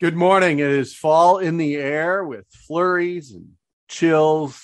[0.00, 0.60] Good morning.
[0.60, 3.54] It is fall in the air with flurries and
[3.88, 4.62] chills.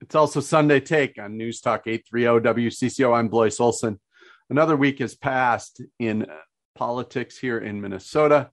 [0.00, 3.16] It's also Sunday Take on News Talk 830 WCCO.
[3.16, 4.00] I'm Blois Olson.
[4.48, 6.26] Another week has passed in
[6.74, 8.50] politics here in Minnesota.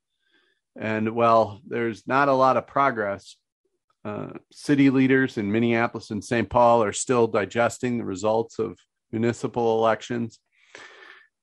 [0.79, 3.35] And well, there's not a lot of progress.
[4.05, 6.47] Uh, city leaders in Minneapolis and St.
[6.47, 8.77] Paul are still digesting the results of
[9.11, 10.37] municipal elections.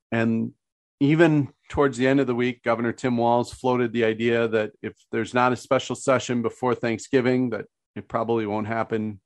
[0.09, 0.53] And
[1.01, 4.93] even towards the end of the week, Governor Tim Walz floated the idea that if
[5.11, 9.19] there's not a special session before Thanksgiving, that it probably won't happen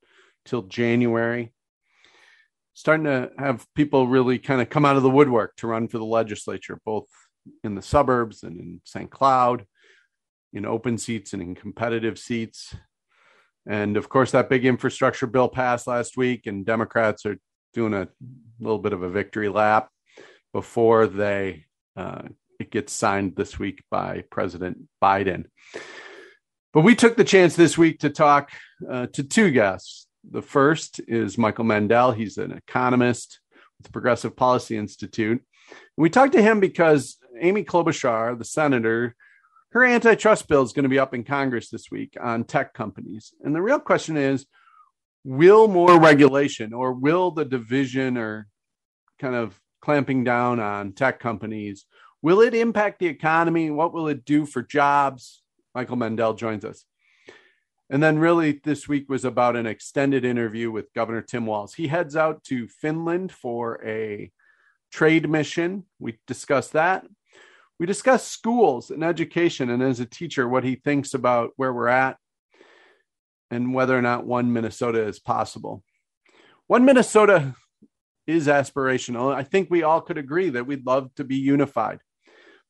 [0.44, 1.52] till January.
[2.74, 5.98] Starting to have people really kind of come out of the woodwork to run for
[5.98, 7.06] the legislature, both
[7.64, 9.10] in the suburbs and in St.
[9.10, 9.66] Cloud,
[10.52, 12.74] in open seats and in competitive seats.
[13.66, 17.36] And of course, that big infrastructure bill passed last week, and Democrats are
[17.74, 18.08] doing a
[18.60, 19.90] little bit of a victory lap
[20.52, 22.22] before they uh,
[22.58, 25.44] it gets signed this week by President Biden.
[26.72, 28.50] But we took the chance this week to talk
[28.88, 30.06] uh, to two guests.
[30.30, 32.12] The first is Michael Mandel.
[32.12, 33.40] He's an economist
[33.78, 35.42] with the Progressive Policy Institute.
[35.96, 39.16] We talked to him because Amy Klobuchar, the senator,
[39.72, 43.32] her antitrust bill is going to be up in Congress this week on tech companies.
[43.42, 44.46] And the real question is
[45.24, 48.48] will more regulation or will the division or
[49.18, 51.86] kind of clamping down on tech companies.
[52.22, 53.70] Will it impact the economy?
[53.70, 55.42] What will it do for jobs?
[55.74, 56.84] Michael Mandel joins us.
[57.88, 61.74] And then really this week was about an extended interview with governor tim walz.
[61.74, 64.30] He heads out to finland for a
[64.92, 65.84] trade mission.
[65.98, 67.04] We discussed that.
[67.80, 71.88] We discussed schools and education and as a teacher what he thinks about where we're
[71.88, 72.16] at
[73.50, 75.82] and whether or not one Minnesota is possible.
[76.68, 77.56] One Minnesota
[78.30, 79.34] is aspirational.
[79.34, 82.00] I think we all could agree that we'd love to be unified.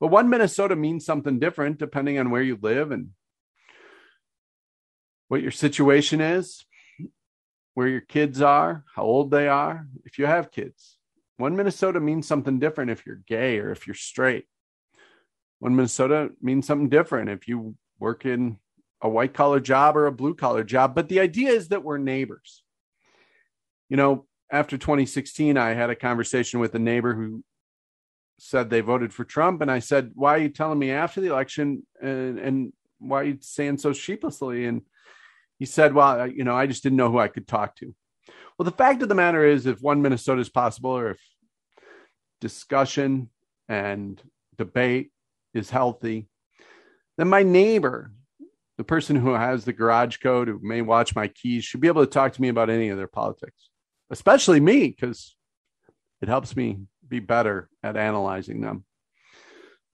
[0.00, 3.10] But one Minnesota means something different depending on where you live and
[5.28, 6.64] what your situation is,
[7.74, 10.96] where your kids are, how old they are, if you have kids.
[11.36, 14.46] One Minnesota means something different if you're gay or if you're straight.
[15.58, 18.58] One Minnesota means something different if you work in
[19.02, 20.94] a white collar job or a blue collar job.
[20.94, 22.62] But the idea is that we're neighbors.
[23.88, 27.44] You know, after 2016, I had a conversation with a neighbor who
[28.38, 29.60] said they voted for Trump.
[29.60, 31.86] And I said, Why are you telling me after the election?
[32.00, 34.66] And, and why are you saying so sheepishly?
[34.66, 34.82] And
[35.58, 37.94] he said, Well, you know, I just didn't know who I could talk to.
[38.58, 41.20] Well, the fact of the matter is, if one Minnesota is possible, or if
[42.40, 43.30] discussion
[43.68, 44.20] and
[44.56, 45.10] debate
[45.54, 46.28] is healthy,
[47.16, 48.12] then my neighbor
[48.80, 52.02] the person who has the garage code who may watch my keys should be able
[52.02, 53.68] to talk to me about any of their politics,
[54.10, 55.36] especially me, because
[56.20, 58.84] it helps me be better at analyzing them.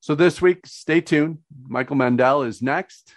[0.01, 1.39] So this week, stay tuned.
[1.69, 3.13] Michael Mandel is next.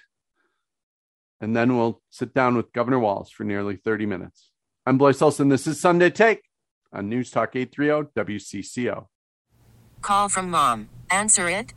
[1.42, 4.52] And then we'll sit down with Governor Walz for nearly 30 minutes.
[4.86, 5.50] I'm Blois Olson.
[5.50, 6.42] This is Sunday Take
[6.92, 9.08] on News Talk 830 WCCO.
[10.02, 10.90] Call from mom.
[11.10, 11.74] Answer it.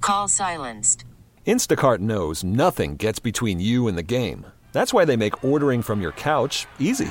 [0.00, 1.04] Call silenced.
[1.46, 4.46] Instacart knows nothing gets between you and the game.
[4.72, 7.10] That's why they make ordering from your couch easy.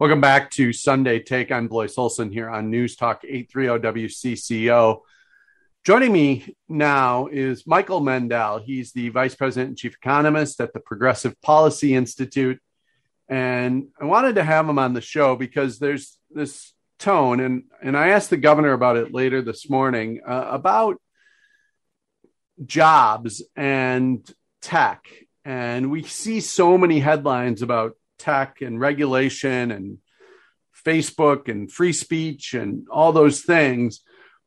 [0.00, 1.52] Welcome back to Sunday Take.
[1.52, 5.02] I'm Blois Olson here on News Talk 830 WCCO.
[5.84, 8.60] Joining me now is Michael Mandel.
[8.60, 12.62] He's the Vice President and Chief Economist at the Progressive Policy Institute.
[13.28, 17.94] And I wanted to have him on the show because there's this tone, and, and
[17.94, 20.96] I asked the governor about it later this morning uh, about
[22.64, 24.26] jobs and
[24.62, 25.04] tech.
[25.44, 29.98] And we see so many headlines about tech and regulation and
[30.86, 34.00] Facebook and free speech and all those things.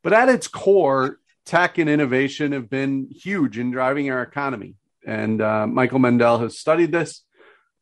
[0.03, 4.75] But at its core, tech and innovation have been huge in driving our economy.
[5.05, 7.23] And uh, Michael Mandel has studied this.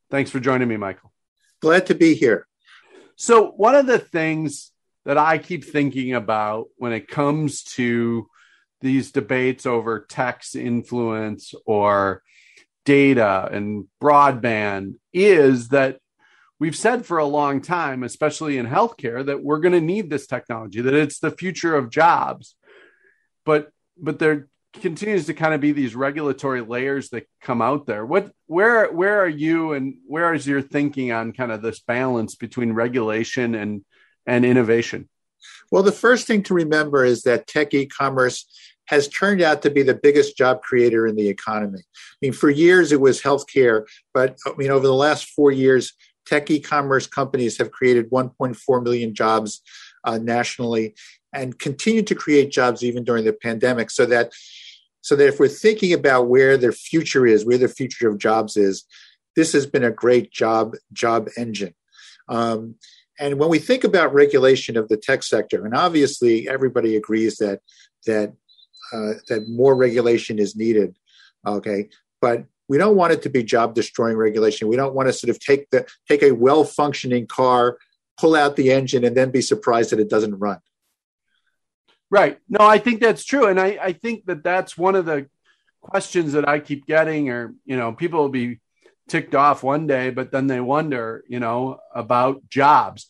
[0.10, 1.12] Thanks for joining me, Michael.
[1.62, 2.48] Glad to be here.
[3.16, 4.72] So, one of the things
[5.06, 8.28] that I keep thinking about when it comes to
[8.82, 12.24] these debates over tech's influence or
[12.86, 16.00] data and broadband is that
[16.60, 20.28] we've said for a long time, especially in healthcare, that we're going to need this
[20.28, 22.56] technology, that it's the future of jobs.
[23.45, 28.06] But but there continues to kind of be these regulatory layers that come out there.
[28.06, 32.36] What where where are you and where is your thinking on kind of this balance
[32.36, 33.83] between regulation and
[34.25, 35.10] and innovation?
[35.72, 38.45] Well, the first thing to remember is that tech e-commerce
[38.86, 41.80] has turned out to be the biggest job creator in the economy.
[41.80, 45.94] I mean, for years it was healthcare, but I mean, over the last four years,
[46.25, 49.62] tech e-commerce companies have created 1.4 million jobs
[50.04, 50.94] uh, nationally
[51.33, 53.89] and continue to create jobs even during the pandemic.
[53.89, 54.31] So that,
[55.01, 58.57] so that if we're thinking about where the future is, where the future of jobs
[58.57, 58.86] is,
[59.36, 61.74] this has been a great job job engine.
[62.28, 62.75] Um,
[63.19, 67.62] and when we think about regulation of the tech sector, and obviously everybody agrees that
[68.07, 68.33] that
[68.92, 70.98] uh, that more regulation is needed.
[71.46, 71.90] Okay,
[72.20, 74.68] but we don't want it to be job destroying regulation.
[74.68, 77.78] We don't want to sort of take the take a well functioning car,
[78.18, 80.60] pull out the engine, and then be surprised that it doesn't run.
[82.10, 82.40] Right.
[82.50, 85.28] No, I think that's true, and I, I think that that's one of the
[85.82, 88.60] questions that I keep getting, or you know, people will be
[89.10, 93.08] ticked off one day, but then they wonder, you know, about jobs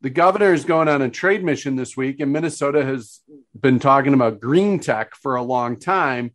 [0.00, 3.20] the governor is going on a trade mission this week, and Minnesota has
[3.58, 6.32] been talking about green tech for a long time.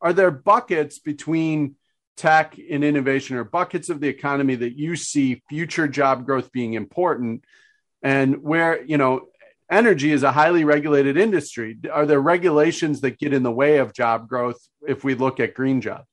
[0.00, 1.76] Are there buckets between
[2.16, 6.74] tech and innovation, or buckets of the economy that you see future job growth being
[6.74, 7.44] important,
[8.02, 9.28] and where you know
[9.70, 11.76] energy is a highly regulated industry?
[11.90, 15.54] Are there regulations that get in the way of job growth if we look at
[15.54, 16.06] green jobs?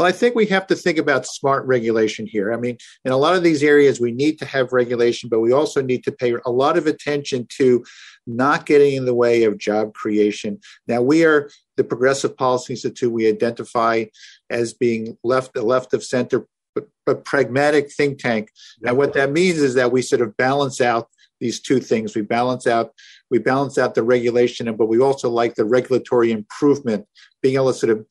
[0.00, 2.54] Well, I think we have to think about smart regulation here.
[2.54, 5.52] I mean, in a lot of these areas, we need to have regulation, but we
[5.52, 7.84] also need to pay a lot of attention to
[8.26, 10.58] not getting in the way of job creation.
[10.88, 13.12] Now, we are the Progressive Policy Institute.
[13.12, 14.06] We identify
[14.48, 18.48] as being left, the left of center, but, but pragmatic think tank.
[18.82, 22.14] And what that means is that we sort of balance out these two things.
[22.16, 22.92] We balance out
[23.30, 27.06] we balance out the regulation, but we also like the regulatory improvement,
[27.42, 28.04] being able to sort of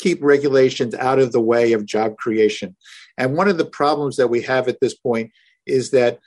[0.00, 2.76] keep regulations out of the way of job creation.
[3.18, 5.30] And one of the problems that we have at this point
[5.66, 6.18] is that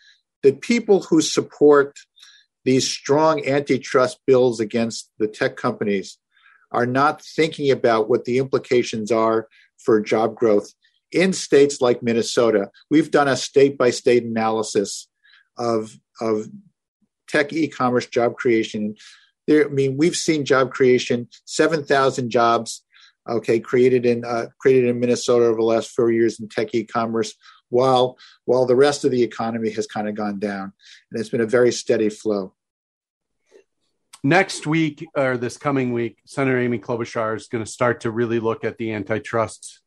[0.43, 1.97] the people who support
[2.65, 6.17] these strong antitrust bills against the tech companies
[6.71, 10.73] are not thinking about what the implications are for job growth
[11.11, 12.69] in states like Minnesota.
[12.89, 15.07] We've done a state by state analysis
[15.57, 16.47] of, of
[17.27, 18.95] tech e commerce job creation.
[19.47, 22.83] There, I mean, we've seen job creation, 7,000 jobs
[23.27, 27.33] okay, created in uh, created in Minnesota over the last four years in tech e-commerce,
[27.69, 30.73] while while the rest of the economy has kind of gone down.
[31.11, 32.53] And it's been a very steady flow.
[34.23, 38.39] Next week or this coming week, Senator Amy Klobuchar is going to start to really
[38.39, 39.81] look at the antitrust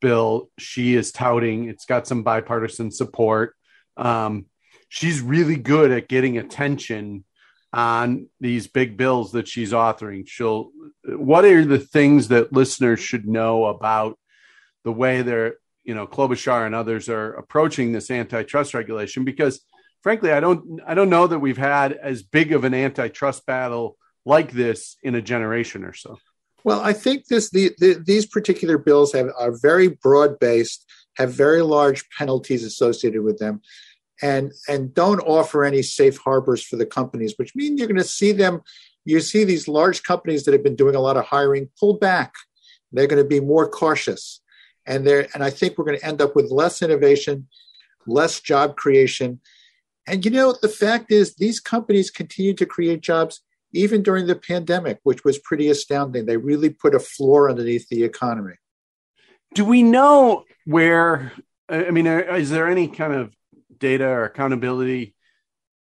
[0.00, 1.68] bill she is touting.
[1.68, 3.54] It's got some bipartisan support.
[3.96, 4.46] Um,
[4.88, 7.24] she's really good at getting attention
[7.72, 10.26] on these big bills that she's authoring.
[10.26, 10.70] She'll.
[11.04, 14.18] What are the things that listeners should know about
[14.84, 19.24] the way they're, you know, Klobuchar and others are approaching this antitrust regulation?
[19.24, 19.60] Because
[20.02, 23.96] frankly, I don't, I don't know that we've had as big of an antitrust battle
[24.24, 26.18] like this in a generation or so.
[26.64, 30.84] Well, I think this the, the, these particular bills have are very broad based,
[31.16, 33.60] have very large penalties associated with them,
[34.22, 38.04] and and don't offer any safe harbors for the companies, which mean you're going to
[38.04, 38.62] see them.
[39.04, 42.32] You see these large companies that have been doing a lot of hiring pull back.
[42.92, 44.40] They're going to be more cautious,
[44.86, 47.48] and they and I think we're going to end up with less innovation,
[48.06, 49.40] less job creation,
[50.06, 53.42] and you know the fact is these companies continue to create jobs
[53.72, 56.26] even during the pandemic, which was pretty astounding.
[56.26, 58.54] They really put a floor underneath the economy.
[59.54, 61.32] Do we know where?
[61.68, 63.32] I mean, uh, is there any kind of
[63.78, 65.14] data or accountability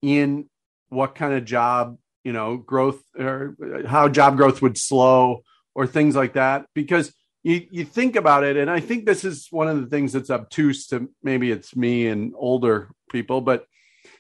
[0.02, 0.50] in
[0.90, 3.56] what kind of job, you know, growth or
[3.88, 5.44] how job growth would slow
[5.76, 6.66] or things like that?
[6.74, 10.14] Because you, you think about it, and I think this is one of the things
[10.14, 13.66] that's obtuse to maybe it's me and older people, but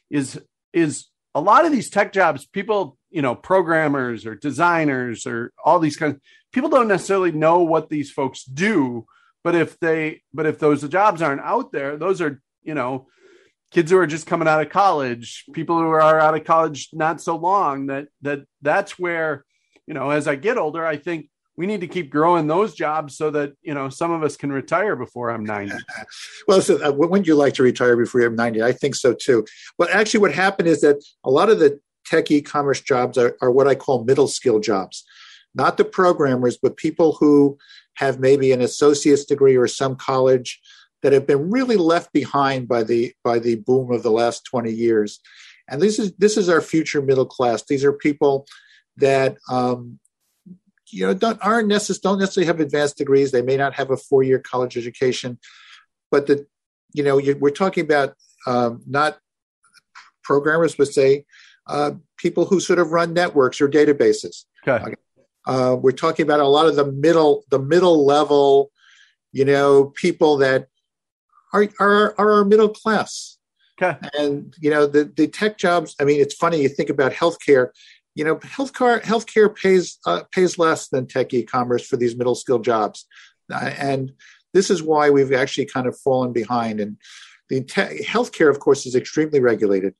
[0.10, 0.40] is
[0.74, 5.80] is a lot of these tech jobs, people you know programmers or designers or all
[5.80, 6.20] these kinds
[6.52, 9.06] people don't necessarily know what these folks do
[9.44, 13.08] but if they but if those jobs aren't out there those are you know
[13.74, 17.22] kids who are just coming out of college people who are out of college not
[17.22, 19.44] so long that that that's where
[19.88, 23.16] you know as i get older i think we need to keep growing those jobs
[23.16, 25.76] so that you know some of us can retire before i'm 90
[26.48, 29.46] well so uh, wouldn't you like to retire before you're 90 i think so too.
[29.78, 33.52] But actually what happened is that a lot of the tech e-commerce jobs are, are
[33.52, 35.04] what I call middle skill jobs,
[35.56, 37.58] not the programmers, but people who
[37.96, 40.60] have maybe an associate's degree or some college
[41.04, 44.72] that have been really left behind by the by the boom of the last 20
[44.72, 45.20] years.
[45.70, 47.64] And this is this is our future middle class.
[47.64, 48.48] These are people
[48.98, 50.00] that um,
[50.90, 53.32] you know don't aren't necess- don't necessarily have advanced degrees.
[53.32, 55.38] They may not have a four year college education,
[56.10, 56.48] but the
[56.94, 58.16] you know you, we're talking about
[58.48, 59.18] um, not
[60.24, 61.26] programmers, but say
[61.68, 64.46] uh, people who sort of run networks or databases.
[64.68, 64.96] Okay.
[65.46, 68.72] Uh, we're talking about a lot of the middle, the middle level,
[69.34, 70.68] you know, people that
[71.54, 73.38] are are, are our middle class.
[73.82, 73.98] Okay.
[74.18, 75.96] And you know, the the tech jobs.
[76.00, 77.70] I mean, it's funny you think about healthcare.
[78.16, 82.60] You know, healthcare healthcare pays uh, pays less than tech e-commerce for these middle skill
[82.60, 83.06] jobs,
[83.52, 84.12] uh, and
[84.54, 86.80] this is why we've actually kind of fallen behind.
[86.80, 86.98] And
[87.50, 89.96] the te- healthcare, of course, is extremely regulated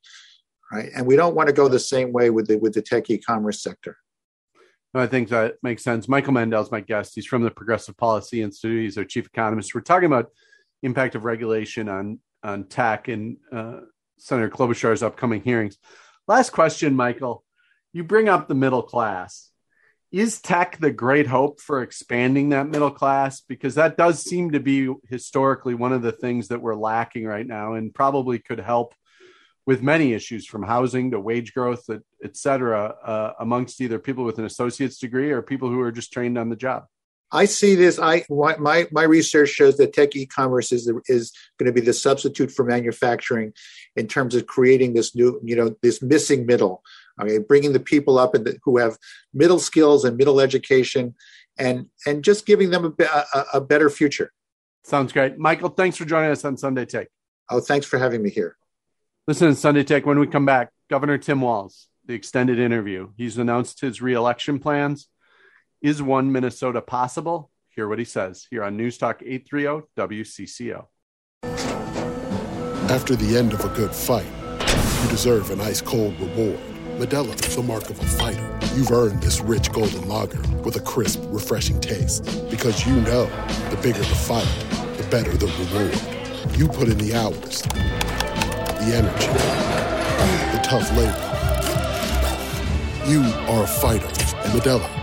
[0.74, 0.90] right?
[0.96, 3.62] And we don't want to go the same way with the with the tech e-commerce
[3.62, 3.98] sector.
[4.96, 6.08] I think that makes sense.
[6.08, 7.14] Michael Mandel is my guest.
[7.16, 8.84] He's from the Progressive Policy Institute.
[8.84, 9.74] He's our chief economist.
[9.74, 10.30] We're talking about
[10.84, 13.80] impact of regulation on on tech and uh,
[14.18, 15.78] Senator Klobuchar's upcoming hearings.
[16.28, 17.44] Last question, Michael.
[17.94, 19.50] You bring up the middle class.
[20.12, 23.42] Is tech the great hope for expanding that middle class?
[23.42, 27.48] Because that does seem to be historically one of the things that we're lacking right
[27.48, 28.94] now, and probably could help
[29.66, 31.90] with many issues from housing to wage growth,
[32.24, 36.12] et cetera, uh, amongst either people with an associate's degree or people who are just
[36.12, 36.86] trained on the job.
[37.34, 38.00] I see this.
[38.00, 42.52] I my my research shows that tech e-commerce is is going to be the substitute
[42.52, 43.54] for manufacturing
[43.96, 46.84] in terms of creating this new, you know, this missing middle.
[47.18, 48.98] I mean, bringing the people up and who have
[49.34, 51.16] middle skills and middle education,
[51.58, 54.32] and and just giving them a, a, a better future.
[54.84, 55.70] Sounds great, Michael.
[55.70, 57.08] Thanks for joining us on Sunday Take.
[57.50, 58.58] Oh, thanks for having me here.
[59.28, 60.70] Listen to Sunday Take when we come back.
[60.90, 63.10] Governor Tim Walz, the extended interview.
[63.18, 65.08] He's announced his reelection plans.
[65.84, 67.52] Is one Minnesota possible?
[67.68, 70.86] Hear what he says here on News Talk 830 WCCO.
[72.90, 74.26] After the end of a good fight,
[74.62, 76.58] you deserve an ice cold reward.
[76.98, 78.60] Modelo is the mark of a fighter.
[78.76, 82.24] You've earned this rich golden lager with a crisp, refreshing taste.
[82.50, 83.26] Because you know
[83.70, 84.48] the bigger the fight,
[84.96, 86.58] the better the reward.
[86.58, 87.62] You put in the hours
[88.80, 89.28] the energy,
[90.56, 91.30] the tough labor.
[93.06, 93.22] You
[93.52, 94.08] are a fighter,
[94.46, 95.03] and Modelo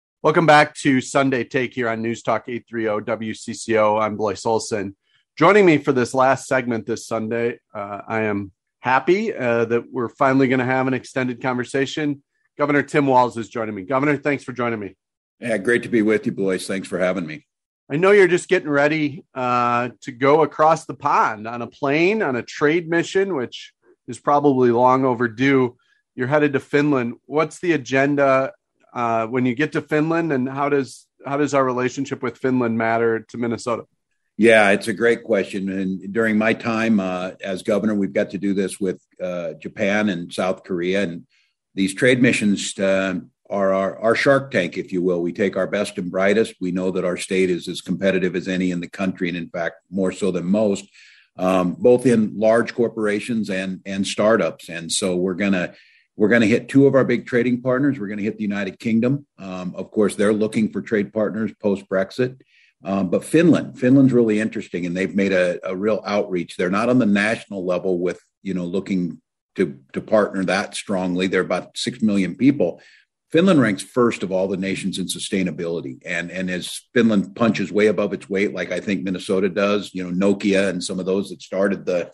[0.23, 3.99] Welcome back to Sunday Take here on News Talk 830 WCCO.
[3.99, 4.95] I'm Blois Olson.
[5.35, 8.51] Joining me for this last segment this Sunday, uh, I am
[8.81, 12.21] happy uh, that we're finally going to have an extended conversation.
[12.55, 13.81] Governor Tim Walz is joining me.
[13.81, 14.95] Governor, thanks for joining me.
[15.39, 16.67] Yeah, great to be with you, Blois.
[16.67, 17.47] Thanks for having me.
[17.89, 22.21] I know you're just getting ready uh, to go across the pond on a plane
[22.21, 23.73] on a trade mission, which
[24.07, 25.77] is probably long overdue.
[26.13, 27.15] You're headed to Finland.
[27.25, 28.51] What's the agenda
[28.93, 32.77] uh, when you get to Finland, and how does how does our relationship with Finland
[32.77, 33.85] matter to Minnesota?
[34.37, 35.69] Yeah, it's a great question.
[35.69, 40.09] And during my time uh, as governor, we've got to do this with uh, Japan
[40.09, 41.27] and South Korea, and
[41.75, 43.15] these trade missions uh,
[43.49, 45.21] are our, our shark tank, if you will.
[45.21, 46.55] We take our best and brightest.
[46.59, 49.49] We know that our state is as competitive as any in the country, and in
[49.49, 50.85] fact, more so than most,
[51.37, 54.69] um, both in large corporations and and startups.
[54.69, 55.73] And so we're going to
[56.21, 57.99] we're going to hit two of our big trading partners.
[57.99, 59.25] We're going to hit the United Kingdom.
[59.39, 62.39] Um, of course, they're looking for trade partners post Brexit.
[62.83, 66.57] Um, but Finland, Finland's really interesting, and they've made a, a, real outreach.
[66.57, 69.19] They're not on the national level with you know looking
[69.55, 71.25] to to partner that strongly.
[71.25, 72.83] They're about six million people.
[73.31, 77.87] Finland ranks first of all the nations in sustainability, and and as Finland punches way
[77.87, 81.29] above its weight, like I think Minnesota does, you know Nokia and some of those
[81.29, 82.11] that started the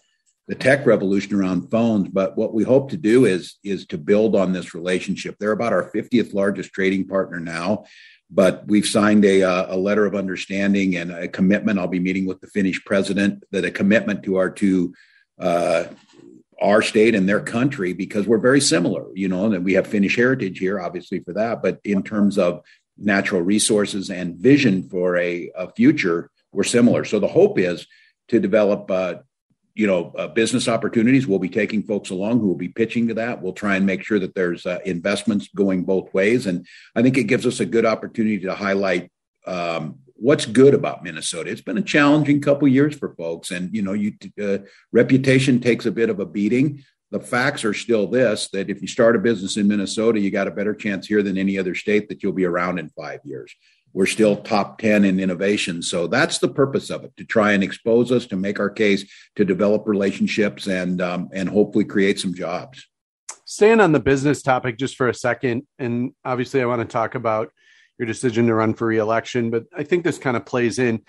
[0.47, 2.09] the tech revolution around phones.
[2.09, 5.35] But what we hope to do is is to build on this relationship.
[5.39, 7.85] They're about our 50th largest trading partner now,
[8.29, 11.79] but we've signed a uh, a letter of understanding and a commitment.
[11.79, 14.93] I'll be meeting with the Finnish president that a commitment to our two.
[15.39, 15.85] Uh,
[16.59, 20.15] our state and their country because we're very similar, you know, and we have Finnish
[20.15, 21.61] heritage here, obviously, for that.
[21.61, 22.63] But in terms of
[22.97, 27.05] natural resources and vision for a, a future, we're similar.
[27.05, 27.85] So the hope is
[28.29, 29.15] to develop uh,
[29.77, 31.27] you know, uh, business opportunities.
[31.27, 33.43] We'll be taking folks along who will be pitching to that.
[33.43, 36.47] We'll try and make sure that there's uh, investments going both ways.
[36.47, 39.12] And I think it gives us a good opportunity to highlight
[39.45, 41.51] um, what's good about Minnesota.
[41.51, 44.58] It's been a challenging couple years for folks, and you know, you uh,
[44.91, 46.84] reputation takes a bit of a beating.
[47.12, 50.47] The facts are still this: that if you start a business in Minnesota, you got
[50.47, 53.56] a better chance here than any other state that you'll be around in five years
[53.97, 55.81] we're still top 10 in innovation.
[55.81, 59.12] So that's the purpose of it to try and expose us, to make our case,
[59.38, 62.88] to develop relationships, and, um, and hopefully create some jobs.
[63.45, 67.15] Staying on the business topic just for a second, and obviously I want to talk
[67.15, 67.51] about
[67.97, 71.01] your decision to run for reelection, but I think this kind of plays in.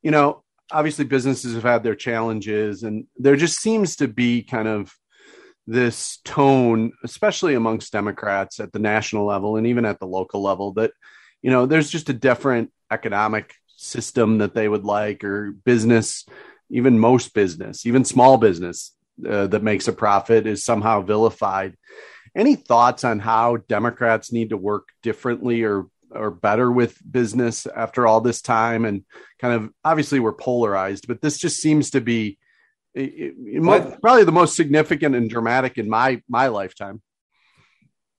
[0.00, 4.68] You know, obviously businesses have had their challenges, and there just seems to be kind
[4.68, 4.90] of
[5.66, 10.72] this tone, especially amongst Democrats at the national level and even at the local level,
[10.72, 10.92] that
[11.42, 16.24] you know, there's just a different economic system that they would like, or business,
[16.70, 18.92] even most business, even small business
[19.28, 21.76] uh, that makes a profit is somehow vilified.
[22.34, 28.06] Any thoughts on how Democrats need to work differently or or better with business after
[28.06, 28.84] all this time?
[28.84, 29.04] And
[29.38, 32.38] kind of obviously we're polarized, but this just seems to be
[32.94, 37.02] it, it, probably the most significant and dramatic in my my lifetime.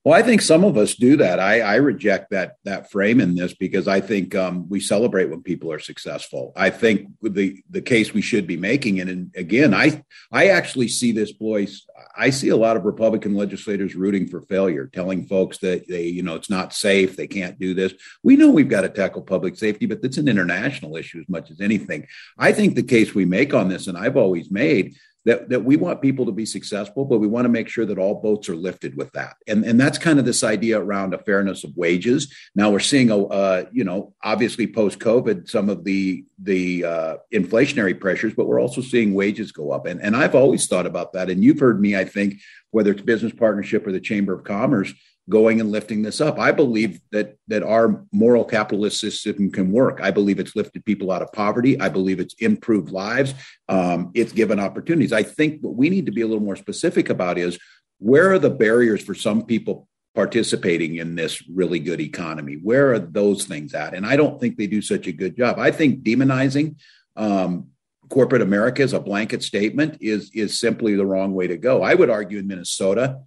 [0.04, 1.40] Well, I think some of us do that.
[1.40, 5.42] I, I reject that that frame in this because I think um, we celebrate when
[5.42, 6.52] people are successful.
[6.54, 10.88] I think the the case we should be making, and, and again, I I actually
[10.88, 11.86] see this, Blois.
[12.14, 16.22] I see a lot of Republican legislators rooting for failure, telling folks that they, you
[16.22, 17.94] know, it's not safe, they can't do this.
[18.22, 21.50] We know we've got to tackle public safety, but that's an international issue as much
[21.50, 22.06] as anything.
[22.36, 25.76] I think the case we make on this, and I've always made that, that we
[25.76, 28.56] want people to be successful, but we want to make sure that all boats are
[28.56, 29.36] lifted with that.
[29.46, 32.32] And, and that's kind of this idea around a fairness of wages.
[32.54, 37.16] Now we're seeing, a, uh, you know, obviously post COVID, some of the, the uh,
[37.32, 39.86] inflationary pressures, but we're also seeing wages go up.
[39.86, 41.30] And, and I've always thought about that.
[41.30, 44.92] And you've heard me, I think, whether it's business partnership or the Chamber of Commerce,
[45.28, 46.38] going and lifting this up.
[46.38, 50.00] I believe that that our moral capitalist system can work.
[50.02, 51.80] I believe it's lifted people out of poverty.
[51.80, 53.34] I believe it's improved lives.
[53.68, 55.12] Um, it's given opportunities.
[55.12, 57.58] I think what we need to be a little more specific about is
[57.98, 62.58] where are the barriers for some people participating in this really good economy?
[62.62, 63.94] Where are those things at?
[63.94, 65.58] And I don't think they do such a good job.
[65.58, 66.76] I think demonizing
[67.16, 67.68] um,
[68.10, 71.82] corporate America as a blanket statement is is simply the wrong way to go.
[71.82, 73.20] I would argue in Minnesota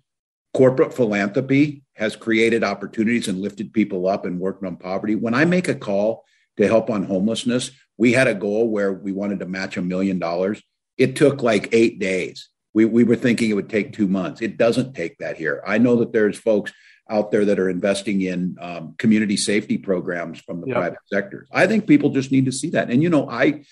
[0.53, 5.15] corporate philanthropy has created opportunities and lifted people up and worked on poverty.
[5.15, 6.23] When I make a call
[6.57, 10.19] to help on homelessness, we had a goal where we wanted to match a million
[10.19, 10.61] dollars.
[10.97, 12.49] It took like eight days.
[12.73, 14.41] We, we were thinking it would take two months.
[14.41, 15.63] It doesn't take that here.
[15.65, 16.71] I know that there's folks
[17.09, 20.75] out there that are investing in um, community safety programs from the yep.
[20.75, 21.47] private sector.
[21.51, 22.91] I think people just need to see that.
[22.91, 23.63] And, you know, I,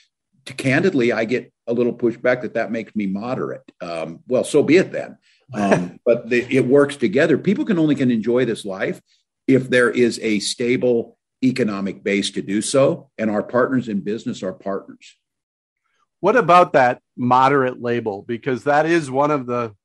[0.46, 3.70] candidly, I get a little pushback that that makes me moderate.
[3.82, 5.18] Um, well, so be it then.
[5.54, 7.38] Um, but the, it works together.
[7.38, 9.02] People can only can enjoy this life
[9.48, 14.42] if there is a stable economic base to do so, and our partners in business
[14.42, 15.16] are partners.
[16.20, 18.24] What about that moderate label?
[18.24, 19.76] Because that is one of the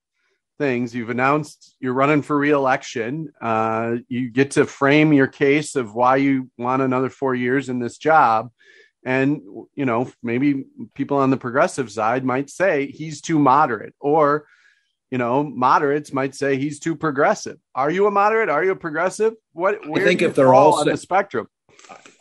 [0.58, 3.32] things you've announced you're running for reelection.
[3.40, 7.78] Uh, you get to frame your case of why you want another four years in
[7.78, 8.50] this job.
[9.02, 9.40] And,
[9.74, 14.46] you know, maybe people on the progressive side might say he's too moderate, or,
[15.10, 17.58] you know, moderates might say he's too progressive.
[17.74, 18.48] Are you a moderate?
[18.48, 19.34] Are you a progressive?
[19.52, 21.48] What I think if they're all on the spectrum,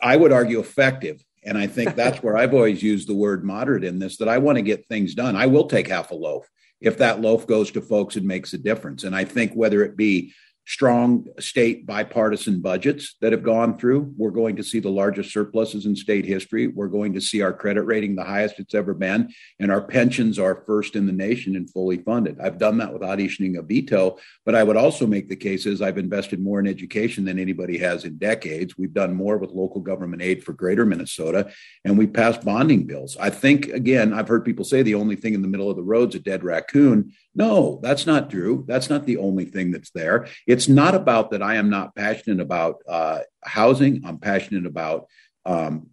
[0.02, 1.24] I would argue effective.
[1.42, 4.38] And I think that's where I've always used the word moderate in this that I
[4.38, 5.36] want to get things done.
[5.36, 6.46] I will take half a loaf
[6.80, 9.04] if that loaf goes to folks and makes a difference.
[9.04, 10.32] And I think whether it be
[10.70, 14.14] strong state bipartisan budgets that have gone through.
[14.16, 16.68] We're going to see the largest surpluses in state history.
[16.68, 20.38] We're going to see our credit rating the highest it's ever been, and our pensions
[20.38, 22.38] are first in the nation and fully funded.
[22.38, 25.82] I've done that without issuing a veto, but I would also make the case is
[25.82, 28.78] I've invested more in education than anybody has in decades.
[28.78, 31.50] We've done more with local government aid for greater Minnesota,
[31.84, 33.16] and we passed bonding bills.
[33.18, 35.82] I think, again, I've heard people say the only thing in the middle of the
[35.82, 37.12] road is a dead raccoon.
[37.34, 38.64] No, that's not true.
[38.66, 40.26] That's not the only thing that's there.
[40.46, 44.02] It's not about that I am not passionate about uh, housing.
[44.04, 45.06] I'm passionate about
[45.46, 45.90] um,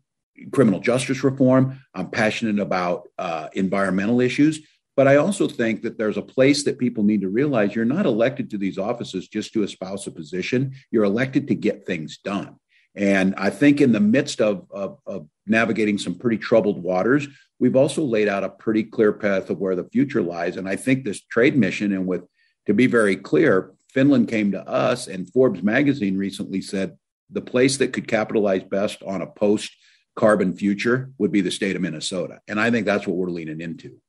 [0.52, 1.80] criminal justice reform.
[1.93, 4.60] I'm passionate about uh, environmental issues.
[4.95, 8.08] But I also think that there's a place that people need to realize you're not
[8.08, 12.56] elected to these offices just to espouse a position, you're elected to get things done.
[12.95, 17.26] And I think in the midst of, of, of, navigating some pretty troubled waters,
[17.60, 20.58] we've also laid out a pretty clear path of where the future lies.
[20.58, 22.24] And I think this trade mission, and with
[22.65, 26.98] to be very clear, Finland came to us, and Forbes magazine recently said
[27.30, 29.72] the place that could capitalize best on a post
[30.15, 32.39] carbon future would be the state of Minnesota.
[32.48, 34.00] And I think that's what we're leaning into.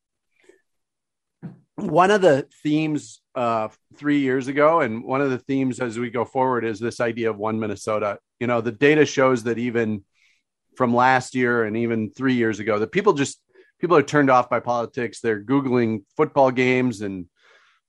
[1.76, 6.10] One of the themes uh, three years ago, and one of the themes as we
[6.10, 8.18] go forward is this idea of one Minnesota.
[8.40, 10.04] You know, the data shows that even
[10.78, 13.40] from last year and even three years ago, that people just
[13.80, 15.20] people are turned off by politics.
[15.20, 17.26] They're googling football games and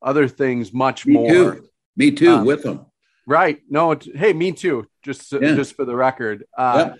[0.02, 1.56] other things much me more.
[1.56, 1.70] Too.
[1.96, 2.88] Me too, um, with them.
[3.28, 3.60] Right?
[3.70, 3.96] No.
[4.16, 4.88] hey, me too.
[5.04, 5.56] Just yeah.
[5.56, 6.44] just for the record.
[6.58, 6.96] Uh.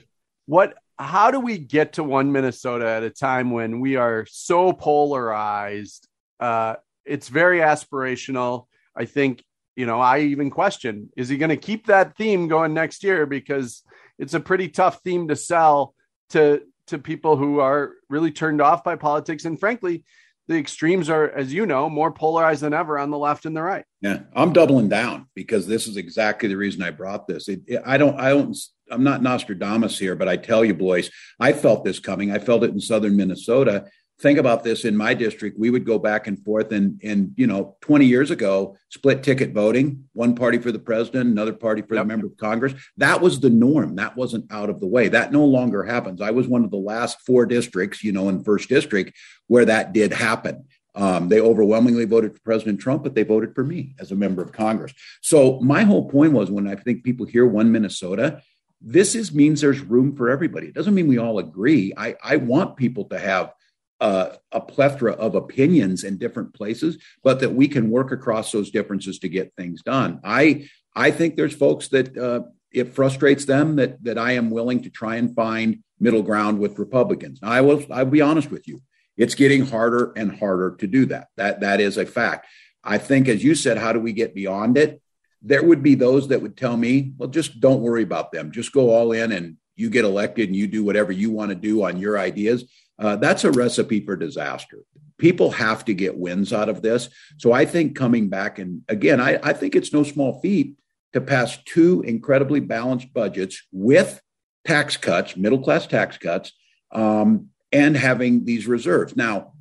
[0.46, 0.76] What?
[0.98, 6.08] How do we get to one Minnesota at a time when we are so polarized?
[6.40, 6.76] Uh,
[7.06, 8.66] it's very aspirational.
[8.96, 9.44] I think
[9.76, 10.00] you know.
[10.00, 13.26] I even question: Is he going to keep that theme going next year?
[13.26, 13.82] Because
[14.20, 15.96] it's a pretty tough theme to sell
[16.30, 19.46] to to people who are really turned off by politics.
[19.46, 20.04] And frankly
[20.48, 23.62] the extremes are as you know more polarized than ever on the left and the
[23.62, 23.86] right.
[24.02, 27.48] Yeah i'm doubling down because this is exactly the reason i brought this.
[27.48, 28.58] It, it, i don't i don't
[28.92, 32.32] i'm not nostradamus here but i tell you Blois i felt this coming.
[32.32, 33.86] I felt it in southern minnesota
[34.20, 37.48] think about this in my district we would go back and forth and and you
[37.48, 41.96] know 20 years ago split ticket voting one party for the president another party for
[41.96, 42.04] yep.
[42.04, 45.32] the member of congress that was the norm that wasn't out of the way that
[45.32, 48.70] no longer happens i was one of the last four districts you know in first
[48.70, 53.54] district where that did happen um, they overwhelmingly voted for President Trump, but they voted
[53.56, 54.92] for me as a member of Congress.
[55.22, 58.42] So my whole point was when I think people hear one Minnesota,
[58.82, 60.68] this is means there's room for everybody.
[60.68, 61.94] It doesn't mean we all agree.
[61.96, 63.54] I, I want people to have
[64.00, 68.72] uh, a plethora of opinions in different places, but that we can work across those
[68.72, 70.20] differences to get things done.
[70.24, 74.84] I I think there's folks that uh, it frustrates them that that I am willing
[74.84, 77.42] to try and find middle ground with Republicans.
[77.42, 78.82] Now, I will I'll be honest with you,
[79.18, 81.28] it's getting harder and harder to do that.
[81.36, 82.48] That that is a fact.
[82.84, 85.02] I think, as you said, how do we get beyond it?
[85.42, 88.52] There would be those that would tell me, well, just don't worry about them.
[88.52, 91.56] Just go all in and you get elected and you do whatever you want to
[91.56, 92.66] do on your ideas
[93.00, 94.80] uh, that's a recipe for disaster.
[95.18, 97.10] People have to get wins out of this.
[97.38, 100.76] So I think coming back and again, I, I think it's no small feat
[101.14, 104.22] to pass two incredibly balanced budgets with
[104.66, 106.52] tax cuts, middle class tax cuts,
[106.92, 109.16] um, and having these reserves.
[109.16, 109.54] Now,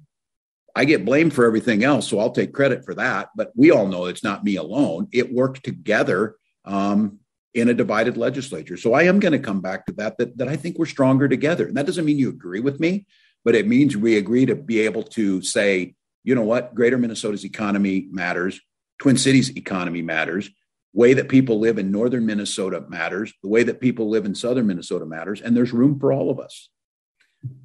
[0.74, 3.30] I get blamed for everything else, so I'll take credit for that.
[3.34, 5.08] But we all know it's not me alone.
[5.12, 7.18] It worked together um,
[7.54, 8.76] in a divided legislature.
[8.76, 10.38] So I am going to come back to that, that.
[10.38, 11.66] That I think we're stronger together.
[11.66, 13.06] And that doesn't mean you agree with me,
[13.44, 17.44] but it means we agree to be able to say, you know what, greater Minnesota's
[17.44, 18.60] economy matters,
[18.98, 20.50] Twin Cities economy matters.
[20.92, 23.32] way that people live in northern Minnesota matters.
[23.42, 25.40] The way that people live in southern Minnesota matters.
[25.40, 26.68] And there's room for all of us.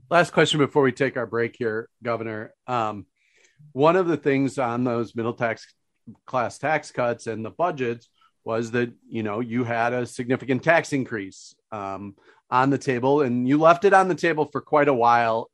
[0.10, 2.54] Last question before we take our break here, Governor.
[2.68, 3.08] Um,
[3.72, 5.66] one of the things on those middle tax
[6.26, 8.10] class tax cuts and the budgets
[8.44, 12.16] was that you know you had a significant tax increase um,
[12.52, 15.50] on the table and you left it on the table for quite a while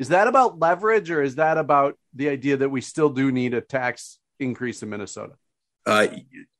[0.00, 3.54] is that about leverage or is that about the idea that we still do need
[3.54, 5.34] a tax increase in minnesota
[5.86, 6.08] uh,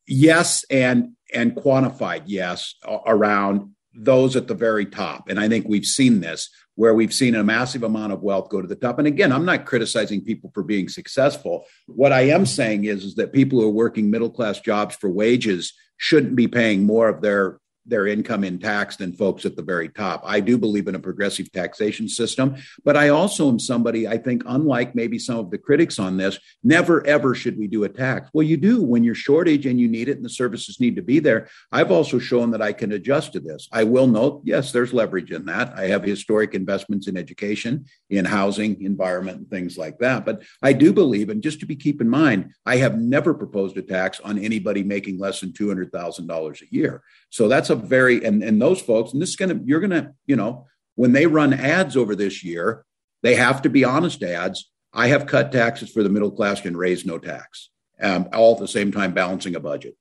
[0.07, 2.76] yes and and quantified yes
[3.07, 6.48] around those at the very top and i think we've seen this
[6.81, 8.98] where we've seen a massive amount of wealth go to the top.
[8.98, 11.66] And again, I'm not criticizing people for being successful.
[11.87, 15.11] What I am saying is, is that people who are working middle class jobs for
[15.11, 19.62] wages shouldn't be paying more of their their income in tax than folks at the
[19.62, 20.22] very top.
[20.24, 24.42] I do believe in a progressive taxation system, but I also am somebody, I think,
[24.46, 28.31] unlike maybe some of the critics on this, never ever should we do a tax.
[28.33, 31.03] Well, you do when you're shortage and you need it and the services need to
[31.03, 31.48] be there.
[31.72, 33.68] I've also shown that I can adjust to this.
[33.72, 35.72] I will note, yes, there's leverage in that.
[35.76, 40.24] I have historic investments in education, in housing, environment, and things like that.
[40.24, 43.76] But I do believe, and just to be keep in mind, I have never proposed
[43.76, 47.03] a tax on anybody making less than $200,000 a year.
[47.31, 50.37] So that's a very and and those folks, and this is gonna you're gonna you
[50.37, 52.85] know when they run ads over this year,
[53.23, 54.71] they have to be honest ads.
[54.93, 58.61] I have cut taxes for the middle class and raised no tax, um, all at
[58.61, 59.97] the same time balancing a budget.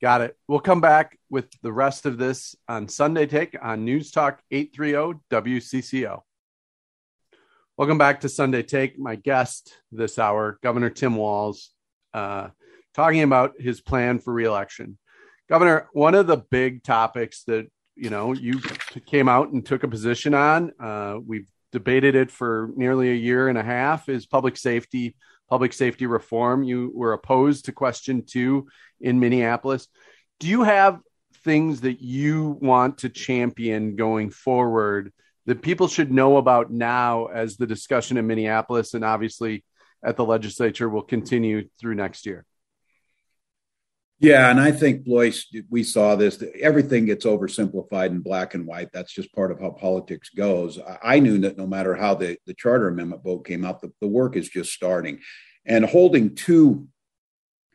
[0.00, 0.36] Got it.
[0.46, 5.20] We'll come back with the rest of this on Sunday Take on News Talk 830
[5.30, 6.22] WCCO.
[7.76, 8.98] Welcome back to Sunday Take.
[8.98, 11.70] My guest this hour, Governor Tim Walz,
[12.14, 12.48] uh,
[12.94, 14.98] talking about his plan for reelection.
[15.48, 18.60] Governor, one of the big topics that you know you
[19.06, 23.48] came out and took a position on, uh, we've debated it for nearly a year
[23.48, 25.16] and a half, is public safety,
[25.48, 26.62] public safety reform.
[26.62, 28.68] You were opposed to question two
[29.00, 29.88] in Minneapolis.
[30.38, 31.00] Do you have
[31.44, 35.12] things that you want to champion going forward
[35.46, 39.64] that people should know about now as the discussion in Minneapolis and obviously
[40.04, 42.44] at the legislature will continue through next year?
[44.20, 46.42] Yeah, and I think Blois, we saw this.
[46.60, 48.90] Everything gets oversimplified in black and white.
[48.92, 50.76] That's just part of how politics goes.
[51.02, 54.08] I knew that no matter how the, the charter amendment vote came out, the, the
[54.08, 55.20] work is just starting.
[55.64, 56.88] And holding two,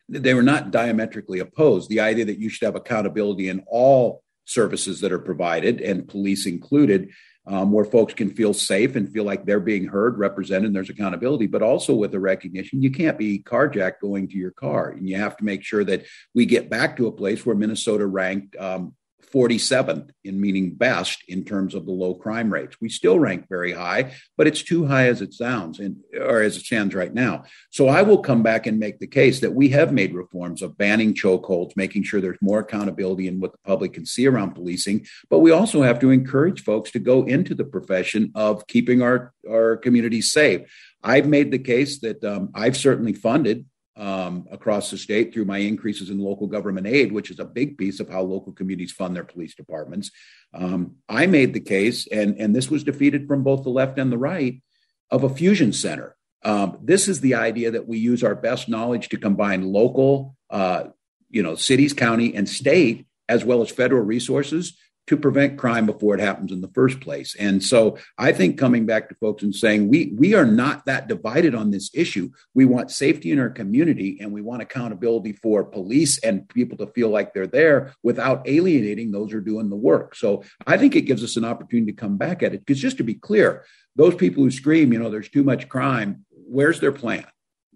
[0.06, 1.88] they were not diametrically opposed.
[1.88, 6.44] The idea that you should have accountability in all services that are provided, and police
[6.44, 7.10] included,
[7.46, 10.90] um, where folks can feel safe and feel like they're being heard, represented, and there's
[10.90, 14.90] accountability, but also with the recognition you can't be carjacked going to your car.
[14.90, 16.04] And you have to make sure that
[16.34, 18.94] we get back to a place where Minnesota ranked um,
[19.30, 22.76] 47th in meaning best in terms of the low crime rates.
[22.80, 26.56] We still rank very high, but it's too high as it sounds and or as
[26.56, 27.44] it stands right now.
[27.70, 30.78] So I will come back and make the case that we have made reforms of
[30.78, 35.06] banning chokeholds, making sure there's more accountability in what the public can see around policing,
[35.30, 39.32] but we also have to encourage folks to go into the profession of keeping our
[39.48, 40.62] our communities safe.
[41.02, 45.58] I've made the case that um, I've certainly funded um, across the state through my
[45.58, 49.14] increases in local government aid, which is a big piece of how local communities fund
[49.14, 50.10] their police departments.
[50.52, 54.10] Um, I made the case, and, and this was defeated from both the left and
[54.10, 54.62] the right,
[55.10, 56.16] of a fusion center.
[56.42, 60.84] Um, this is the idea that we use our best knowledge to combine local, uh,
[61.30, 64.76] you know, cities, county, and state, as well as federal resources
[65.06, 67.34] to prevent crime before it happens in the first place.
[67.38, 71.08] And so I think coming back to folks and saying we we are not that
[71.08, 72.30] divided on this issue.
[72.54, 76.86] We want safety in our community and we want accountability for police and people to
[76.88, 80.14] feel like they're there without alienating those who are doing the work.
[80.14, 82.96] So I think it gives us an opportunity to come back at it because just
[82.98, 83.64] to be clear,
[83.96, 87.26] those people who scream, you know, there's too much crime, where's their plan?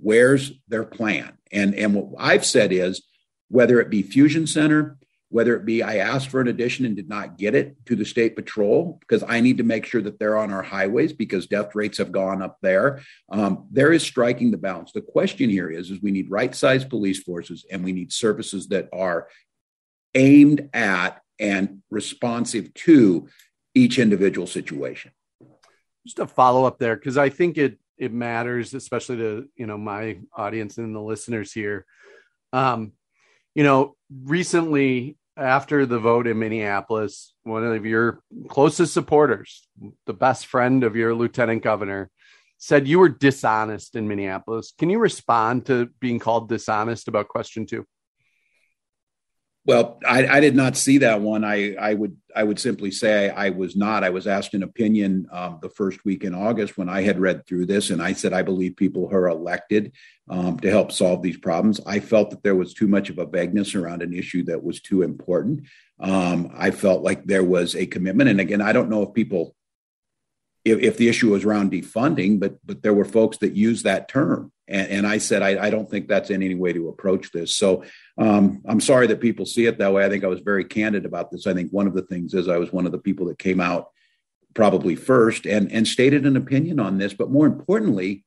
[0.00, 1.32] Where's their plan?
[1.52, 3.02] And and what I've said is
[3.48, 4.98] whether it be Fusion Center,
[5.30, 8.04] whether it be I asked for an addition and did not get it to the
[8.04, 11.74] state patrol because I need to make sure that they're on our highways because death
[11.74, 13.02] rates have gone up there.
[13.30, 14.92] Um, there is striking the balance.
[14.92, 18.88] The question here is, is we need right-sized police forces and we need services that
[18.92, 19.28] are
[20.14, 23.28] aimed at and responsive to
[23.74, 25.12] each individual situation.
[26.06, 29.76] Just a follow up there because I think it it matters, especially to you know
[29.76, 31.84] my audience and the listeners here.
[32.52, 32.92] Um,
[33.58, 39.66] you know, recently after the vote in Minneapolis, one of your closest supporters,
[40.06, 42.08] the best friend of your lieutenant governor,
[42.58, 44.72] said you were dishonest in Minneapolis.
[44.78, 47.84] Can you respond to being called dishonest about question two?
[49.68, 51.44] Well, I, I, did not see that one.
[51.44, 54.02] I, I would I would simply say I was not.
[54.02, 57.46] I was asked an opinion um, the first week in August when I had read
[57.46, 59.92] through this, and I said I believe people are elected
[60.30, 61.82] um, to help solve these problems.
[61.84, 64.80] I felt that there was too much of a vagueness around an issue that was
[64.80, 65.66] too important.
[66.00, 69.54] Um, I felt like there was a commitment, and again, I don't know if people
[70.70, 74.08] if, if, the issue was around defunding, but but there were folks that used that
[74.08, 77.32] term, and, and I said I, I, don't think that's in any way to approach
[77.32, 77.54] this.
[77.54, 77.84] So
[78.16, 80.04] um, I'm sorry that people see it that way.
[80.04, 81.46] I think I was very candid about this.
[81.46, 83.60] I think one of the things is I was one of the people that came
[83.60, 83.90] out
[84.54, 88.24] probably first and and stated an opinion on this, but more importantly,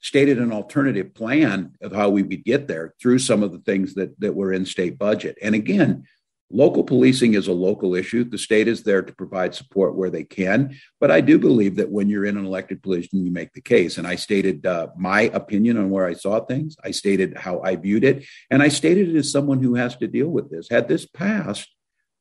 [0.00, 3.94] stated an alternative plan of how we would get there through some of the things
[3.94, 5.38] that that were in state budget.
[5.42, 6.04] And again,
[6.52, 8.24] Local policing is a local issue.
[8.24, 10.76] The state is there to provide support where they can.
[10.98, 13.98] But I do believe that when you're in an elected position, you make the case.
[13.98, 16.76] And I stated uh, my opinion on where I saw things.
[16.82, 18.24] I stated how I viewed it.
[18.50, 20.68] And I stated it as someone who has to deal with this.
[20.68, 21.68] Had this passed,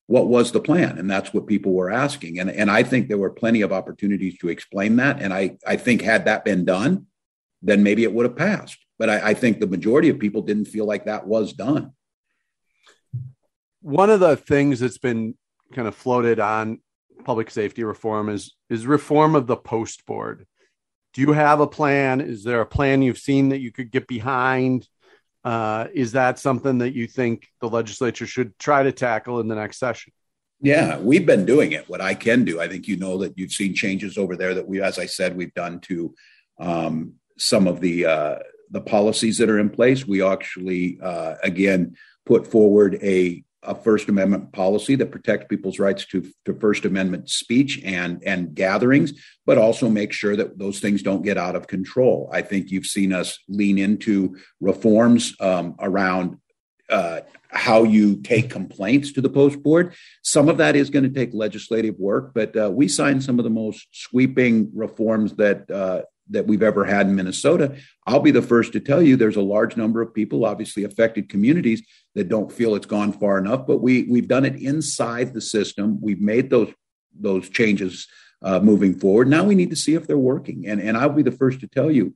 [0.05, 0.99] what was the plan?
[0.99, 2.39] And that's what people were asking.
[2.39, 5.23] And, and I think there were plenty of opportunities to explain that.
[5.23, 7.07] And I, I think had that been done,
[7.63, 8.77] then maybe it would have passed.
[8.99, 11.93] But I, I think the majority of people didn't feel like that was done
[13.81, 15.35] one of the things that's been
[15.73, 16.79] kind of floated on
[17.23, 20.45] public safety reform is is reform of the post board.
[21.13, 22.21] Do you have a plan?
[22.21, 24.87] Is there a plan you've seen that you could get behind?
[25.43, 29.55] Uh, is that something that you think the legislature should try to tackle in the
[29.55, 30.13] next session?
[30.61, 31.89] Yeah, we've been doing it.
[31.89, 34.67] What I can do, I think you know that you've seen changes over there that
[34.67, 36.13] we, as I said, we've done to
[36.59, 38.35] um, some of the uh,
[38.69, 40.05] the policies that are in place.
[40.05, 46.05] We actually, uh, again, put forward a a First Amendment policy that protects people's rights
[46.07, 49.13] to, to First Amendment speech and, and gatherings,
[49.45, 52.29] but also make sure that those things don't get out of control.
[52.31, 56.37] I think you've seen us lean into reforms um, around
[56.89, 59.93] uh, how you take complaints to the post board.
[60.23, 63.43] Some of that is going to take legislative work, but uh, we signed some of
[63.43, 67.75] the most sweeping reforms that uh, that we've ever had in Minnesota.
[68.05, 71.29] I'll be the first to tell you there's a large number of people, obviously affected
[71.29, 71.81] communities,
[72.15, 73.67] that don't feel it's gone far enough.
[73.67, 75.99] But we we've done it inside the system.
[76.01, 76.73] We've made those
[77.19, 78.07] those changes
[78.41, 79.27] uh, moving forward.
[79.27, 80.67] Now we need to see if they're working.
[80.67, 82.15] And and I'll be the first to tell you,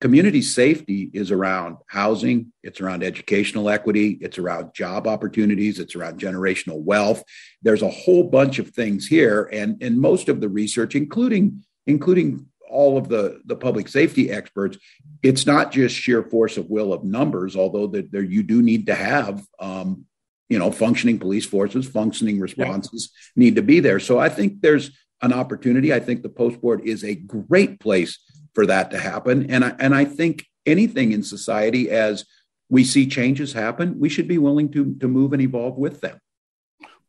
[0.00, 2.52] community safety is around housing.
[2.62, 4.18] It's around educational equity.
[4.20, 5.78] It's around job opportunities.
[5.78, 7.22] It's around generational wealth.
[7.62, 12.46] There's a whole bunch of things here, and and most of the research, including including
[12.74, 14.76] all of the, the public safety experts,
[15.22, 18.86] it's not just sheer force of will of numbers, although that there you do need
[18.86, 20.04] to have um,
[20.48, 23.44] you know functioning police forces, functioning responses yeah.
[23.44, 24.00] need to be there.
[24.00, 24.90] So I think there's
[25.22, 25.94] an opportunity.
[25.94, 28.18] I think the post board is a great place
[28.54, 29.50] for that to happen.
[29.50, 32.24] And I and I think anything in society as
[32.68, 36.18] we see changes happen, we should be willing to to move and evolve with them.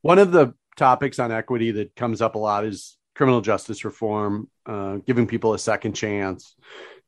[0.02, 4.50] One of the topics on equity that comes up a lot is criminal justice reform,
[4.66, 6.56] uh, giving people a second chance.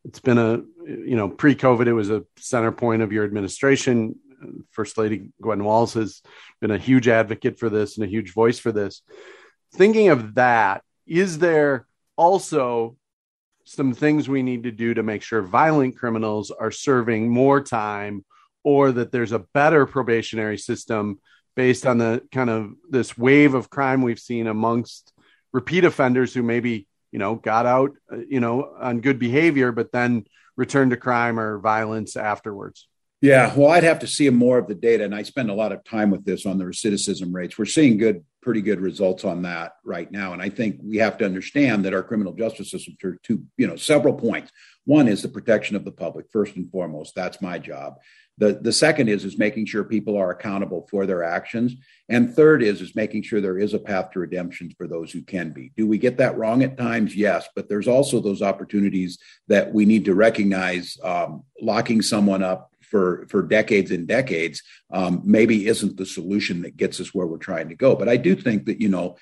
[0.05, 4.15] It's been a, you know, pre COVID, it was a center point of your administration.
[4.71, 6.21] First Lady Gwen Walz has
[6.61, 9.01] been a huge advocate for this and a huge voice for this.
[9.73, 12.95] Thinking of that, is there also
[13.65, 18.23] some things we need to do to make sure violent criminals are serving more time
[18.63, 21.19] or that there's a better probationary system
[21.55, 25.11] based on the kind of this wave of crime we've seen amongst
[25.57, 29.91] repeat offenders who maybe you know got out uh, you know on good behavior but
[29.91, 30.23] then
[30.55, 32.87] returned to crime or violence afterwards.
[33.21, 35.71] Yeah well i'd have to see more of the data and i spend a lot
[35.71, 37.57] of time with this on the recidivism rates.
[37.57, 41.17] We're seeing good pretty good results on that right now and i think we have
[41.17, 44.51] to understand that our criminal justice system are two you know several points.
[44.85, 47.15] One is the protection of the public first and foremost.
[47.15, 47.95] That's my job
[48.37, 51.75] the, the second is is making sure people are accountable for their actions.
[52.09, 55.21] And third is is making sure there is a path to redemption for those who
[55.21, 55.71] can be.
[55.75, 57.15] Do we get that wrong at times?
[57.15, 60.97] Yes, but there's also those opportunities that we need to recognize.
[61.03, 66.77] Um, locking someone up for for decades and decades um, maybe isn't the solution that
[66.77, 67.95] gets us where we're trying to go.
[67.95, 69.17] But I do think that you know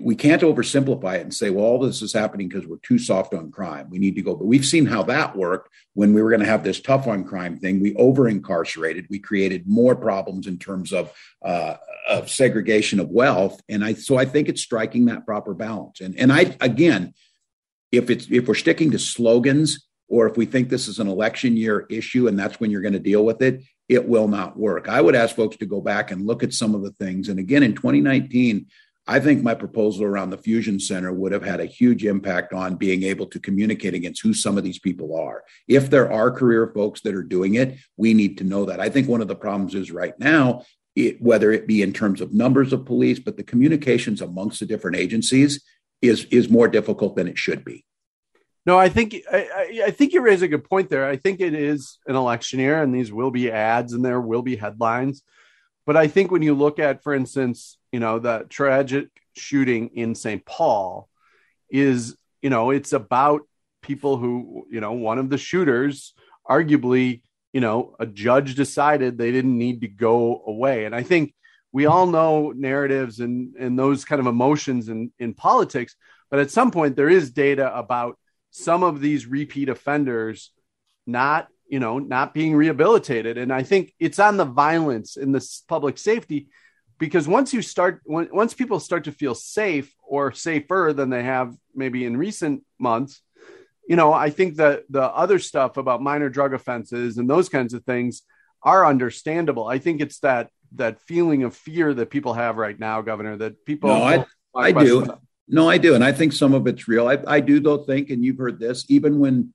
[0.00, 3.34] we can't oversimplify it and say, well, all this is happening because we're too soft
[3.34, 3.88] on crime.
[3.90, 4.34] We need to go.
[4.34, 7.24] But we've seen how that worked when we were going to have this tough on
[7.24, 7.80] crime thing.
[7.80, 9.06] We over incarcerated.
[9.10, 11.12] We created more problems in terms of
[11.42, 11.76] uh,
[12.08, 13.60] of segregation of wealth.
[13.68, 16.00] And I so I think it's striking that proper balance.
[16.00, 17.14] And and I again,
[17.92, 21.56] if it's if we're sticking to slogans or if we think this is an election
[21.56, 24.88] year issue and that's when you're going to deal with it, it will not work.
[24.88, 27.28] I would ask folks to go back and look at some of the things.
[27.28, 28.66] And again, in 2019
[29.10, 32.76] I think my proposal around the Fusion Center would have had a huge impact on
[32.76, 35.42] being able to communicate against who some of these people are.
[35.66, 38.78] If there are career folks that are doing it, we need to know that.
[38.78, 42.20] I think one of the problems is right now, it, whether it be in terms
[42.20, 45.60] of numbers of police, but the communications amongst the different agencies
[46.00, 47.84] is is more difficult than it should be.
[48.64, 51.04] No, I think I, I, think you raise a good point there.
[51.04, 54.42] I think it is an election year, and these will be ads and there will
[54.42, 55.24] be headlines.
[55.84, 60.14] But I think when you look at, for instance, you know, the tragic shooting in
[60.14, 60.44] St.
[60.44, 61.08] Paul
[61.70, 63.42] is, you know, it's about
[63.82, 66.14] people who, you know, one of the shooters,
[66.48, 67.22] arguably,
[67.52, 70.84] you know, a judge decided they didn't need to go away.
[70.84, 71.34] And I think
[71.72, 75.96] we all know narratives and and those kind of emotions in in politics,
[76.30, 78.18] but at some point there is data about
[78.50, 80.50] some of these repeat offenders
[81.06, 85.46] not you know not being rehabilitated and i think it's on the violence in the
[85.68, 86.48] public safety
[87.00, 91.24] because once you start when, once people start to feel safe or safer than they
[91.24, 93.22] have maybe in recent months
[93.88, 97.74] you know i think that the other stuff about minor drug offenses and those kinds
[97.74, 98.22] of things
[98.62, 103.00] are understandable i think it's that that feeling of fear that people have right now
[103.00, 104.24] governor that people no, I,
[104.54, 105.04] I do
[105.52, 105.96] no, I do.
[105.96, 107.08] And I think some of it's real.
[107.08, 109.52] I, I do, though, think, and you've heard this, even when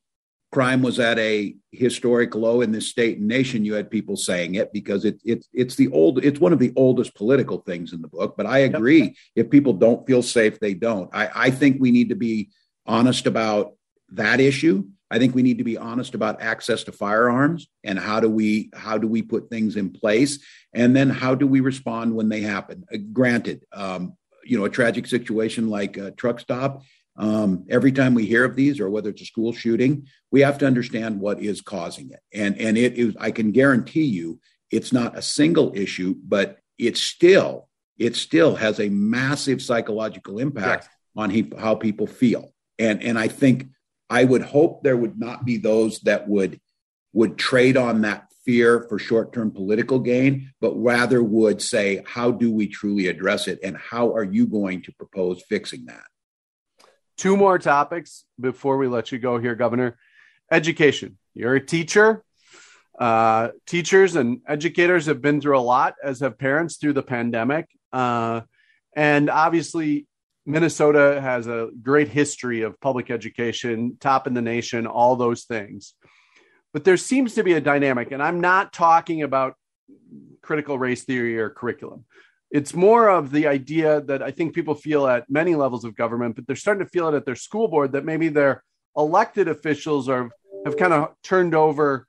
[0.55, 4.55] crime was at a historic low in this state and nation, you had people saying
[4.55, 8.01] it because it, it, it's the old, it's one of the oldest political things in
[8.01, 8.35] the book.
[8.37, 9.01] But I agree.
[9.01, 9.15] Yep.
[9.35, 11.09] If people don't feel safe, they don't.
[11.13, 12.51] I, I think we need to be
[12.85, 13.73] honest about
[14.11, 14.85] that issue.
[15.11, 18.69] I think we need to be honest about access to firearms and how do we
[18.73, 20.39] how do we put things in place,
[20.73, 22.85] and then how do we respond when they happen.
[22.93, 26.81] Uh, granted, um, you know a tragic situation like a truck stop
[27.17, 30.57] um, every time we hear of these or whether it's a school shooting we have
[30.57, 34.39] to understand what is causing it and and it is i can guarantee you
[34.71, 40.83] it's not a single issue but it still it still has a massive psychological impact
[40.83, 40.93] yes.
[41.15, 43.67] on he, how people feel and and i think
[44.09, 46.59] i would hope there would not be those that would
[47.13, 52.29] would trade on that fear for short term political gain, but rather would say, how
[52.29, 53.59] do we truly address it?
[53.63, 56.03] And how are you going to propose fixing that?
[57.17, 59.97] Two more topics before we let you go here, Governor.
[60.51, 61.17] Education.
[61.33, 62.23] You're a teacher.
[62.97, 67.67] Uh, teachers and educators have been through a lot, as have parents through the pandemic.
[67.91, 68.41] Uh,
[68.95, 70.07] and obviously,
[70.45, 75.95] Minnesota has a great history of public education, top in the nation, all those things
[76.75, 79.55] but there seems to be a dynamic, and I'm not talking about
[80.41, 82.03] critical race theory or curriculum.
[82.51, 86.35] It's more of the idea that I think people feel at many levels of government,
[86.35, 88.63] but they're starting to feel it at their school board that maybe their
[88.95, 90.29] elected officials are
[90.65, 92.07] have kind of turned over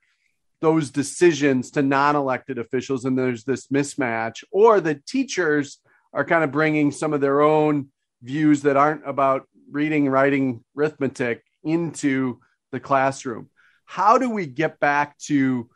[0.61, 5.79] those decisions to non-elected officials and there's this mismatch or the teachers
[6.15, 7.89] are kind of bringing some of their own
[8.23, 12.41] views that aren't about reading writing arithmetic into
[12.73, 13.51] the classroom.
[13.85, 15.69] How do we get back to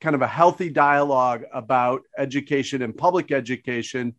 [0.00, 4.14] kind of a healthy dialogue about education and public education,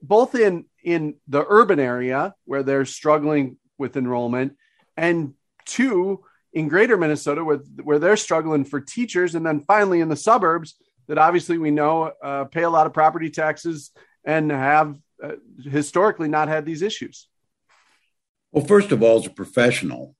[0.00, 4.56] both in in the urban area where they're struggling with enrollment,
[4.96, 5.34] and
[5.66, 10.16] two in greater Minnesota where, where they're struggling for teachers, and then finally in the
[10.16, 10.74] suburbs
[11.06, 13.90] that obviously we know uh, pay a lot of property taxes
[14.24, 17.28] and have uh, historically not had these issues.
[18.52, 20.14] Well, first of all, as a professional,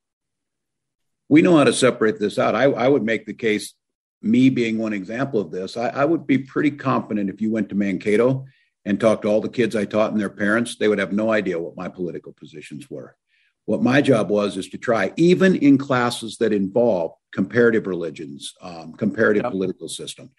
[1.29, 2.55] we know how to separate this out.
[2.55, 3.75] I, I would make the case,
[4.23, 7.69] me being one example of this, I, I would be pretty confident if you went
[7.71, 8.45] to Mankato
[8.85, 11.33] and talked to all the kids I taught and their parents, they would have no
[11.33, 13.17] idea what my political positions were.
[13.65, 18.93] What my job was is to try, even in classes that involve comparative religions, um,
[18.95, 19.53] comparative yep.
[19.53, 20.31] political system.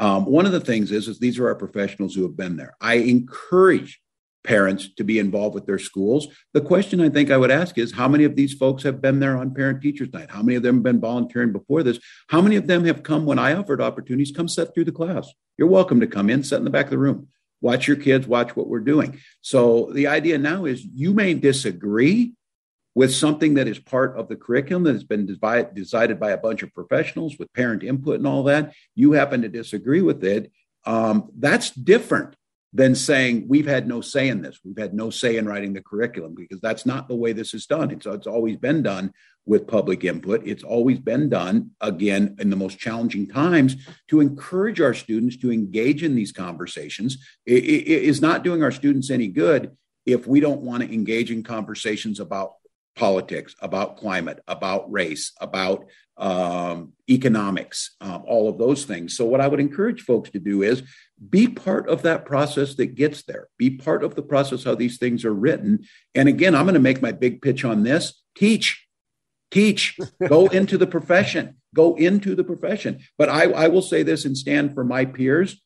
[0.00, 2.74] Um, one of the things is, is these are our professionals who have been there.
[2.80, 4.00] I encourage
[4.44, 6.28] parents to be involved with their schools.
[6.52, 9.18] The question I think I would ask is how many of these folks have been
[9.18, 10.30] there on parent teachers night?
[10.30, 11.98] How many of them have been volunteering before this?
[12.28, 14.32] How many of them have come when I offered opportunities?
[14.36, 15.32] Come sit through the class.
[15.56, 17.28] You're welcome to come in, sit in the back of the room,
[17.60, 19.18] watch your kids, watch what we're doing.
[19.40, 22.34] So the idea now is you may disagree
[22.94, 26.62] with something that is part of the curriculum that has been decided by a bunch
[26.62, 28.72] of professionals with parent input and all that.
[28.94, 30.52] You happen to disagree with it.
[30.86, 32.36] Um, that's different
[32.74, 34.58] than saying we've had no say in this.
[34.64, 37.66] We've had no say in writing the curriculum because that's not the way this is
[37.66, 37.92] done.
[37.92, 39.14] It's, it's always been done
[39.46, 40.44] with public input.
[40.44, 43.76] It's always been done, again, in the most challenging times
[44.08, 47.18] to encourage our students to engage in these conversations.
[47.46, 51.30] It, it is not doing our students any good if we don't want to engage
[51.30, 52.54] in conversations about
[52.96, 59.16] politics, about climate, about race, about um, economics, um, all of those things.
[59.16, 60.82] So, what I would encourage folks to do is
[61.30, 63.48] be part of that process that gets there.
[63.58, 65.84] Be part of the process how these things are written.
[66.14, 68.86] And again, I'm going to make my big pitch on this teach,
[69.50, 69.98] teach,
[70.28, 73.00] go into the profession, go into the profession.
[73.16, 75.60] But I, I will say this and stand for my peers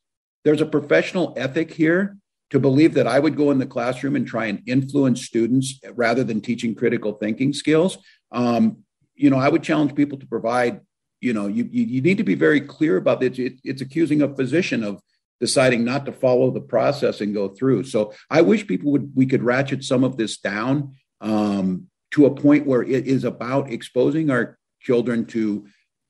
[0.45, 2.17] there's a professional ethic here
[2.51, 6.25] to believe that I would go in the classroom and try and influence students rather
[6.25, 7.99] than teaching critical thinking skills.
[8.33, 8.79] Um,
[9.15, 10.81] you know, I would challenge people to provide.
[11.21, 13.39] You know, you you, need to be very clear about it.
[13.39, 15.03] It's accusing a physician of
[15.41, 17.85] deciding not to follow the process and go through.
[17.85, 22.35] So I wish people would we could ratchet some of this down um, to a
[22.35, 25.67] point where it is about exposing our children to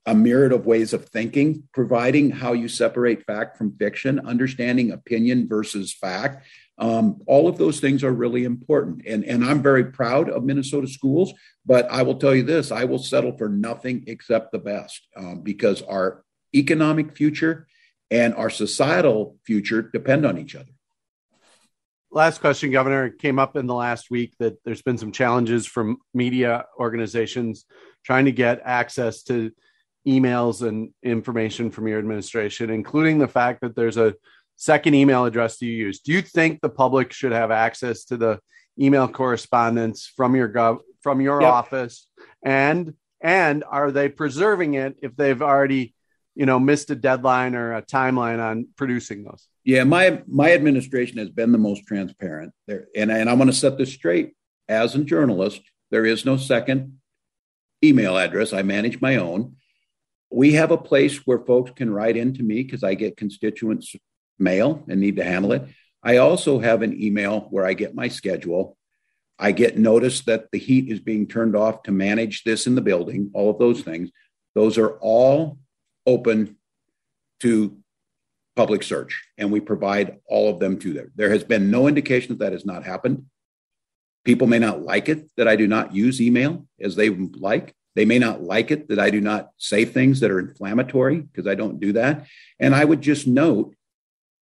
[0.06, 5.46] a myriad of ways of thinking, providing how you separate fact from fiction, understanding opinion
[5.46, 6.46] versus fact.
[6.78, 9.02] Um, all of those things are really important.
[9.06, 11.34] And, and I'm very proud of Minnesota schools,
[11.66, 15.42] but I will tell you this I will settle for nothing except the best um,
[15.42, 16.24] because our
[16.54, 17.66] economic future
[18.10, 20.70] and our societal future depend on each other.
[22.10, 23.06] Last question, Governor.
[23.06, 27.66] It came up in the last week that there's been some challenges from media organizations
[28.02, 29.52] trying to get access to
[30.06, 34.14] emails and information from your administration, including the fact that there's a
[34.56, 36.00] second email address you use.
[36.00, 38.40] Do you think the public should have access to the
[38.80, 41.52] email correspondence from your gov from your yep.
[41.52, 42.08] office?
[42.42, 45.94] And and are they preserving it if they've already
[46.38, 49.48] you know missed a deadline or a timeline on producing those?
[49.64, 52.54] Yeah my my administration has been the most transparent.
[52.68, 54.34] There and, and i want to set this straight.
[54.68, 55.60] As a journalist
[55.90, 57.00] there is no second
[57.84, 58.52] email address.
[58.52, 59.56] I manage my own.
[60.30, 63.94] We have a place where folks can write into me because i get constituents
[64.38, 65.64] mail and need to handle it.
[66.04, 68.76] I also have an email where i get my schedule.
[69.40, 72.80] I get notice that the heat is being turned off to manage this in the
[72.80, 74.10] building all of those things.
[74.54, 75.58] Those are all
[76.08, 76.56] open
[77.40, 77.76] to
[78.56, 81.12] public search, and we provide all of them to them.
[81.14, 83.26] There has been no indication that that has not happened.
[84.24, 87.74] People may not like it that I do not use email as they like.
[87.94, 91.46] They may not like it that I do not say things that are inflammatory because
[91.46, 92.26] I don't do that.
[92.58, 93.74] And I would just note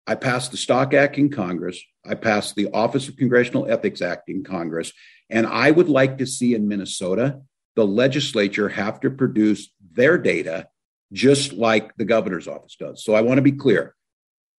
[0.06, 1.82] I passed the Stock Act in Congress.
[2.04, 4.92] I passed the Office of Congressional Ethics Act in Congress.
[5.28, 7.40] And I would like to see in Minnesota
[7.74, 10.68] the legislature have to produce their data
[11.12, 13.04] just like the governor's office does.
[13.04, 13.94] So I want to be clear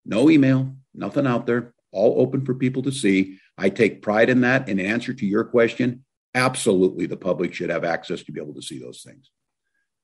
[0.04, 3.38] no email, nothing out there, all open for people to see.
[3.58, 4.68] I take pride in that.
[4.68, 8.62] In answer to your question, absolutely the public should have access to be able to
[8.62, 9.30] see those things.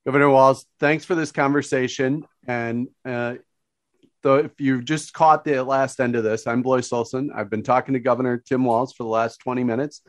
[0.05, 2.25] Governor Walz, thanks for this conversation.
[2.47, 3.35] And uh,
[4.23, 7.31] if you've just caught the last end of this, I'm Blois Olson.
[7.33, 10.01] I've been talking to Governor Tim Walz for the last 20 minutes.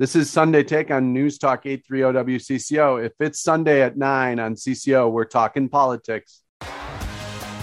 [0.00, 3.04] This is Sunday Take on News Talk 830 WCCO.
[3.04, 6.40] If it's Sunday at 9 on CCO, we're talking politics.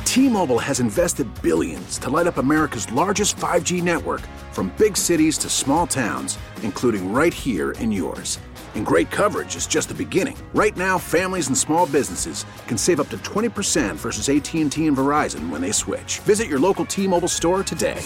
[0.05, 4.21] T Mobile has invested billions to light up America's largest 5G network
[4.51, 8.37] from big cities to small towns, including right here in yours.
[8.75, 10.37] And great coverage is just the beginning.
[10.53, 15.49] Right now, families and small businesses can save up to 20% versus AT&T and Verizon
[15.49, 16.19] when they switch.
[16.19, 18.05] Visit your local T-Mobile store today.